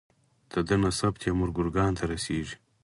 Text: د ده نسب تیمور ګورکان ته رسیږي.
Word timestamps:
د 0.51 0.53
ده 0.67 0.75
نسب 0.83 1.13
تیمور 1.21 1.49
ګورکان 1.57 1.91
ته 1.97 2.03
رسیږي. 2.11 2.55